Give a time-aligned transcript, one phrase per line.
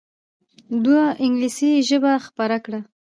[0.83, 2.79] دوی انګلیسي ژبه خپره کړه.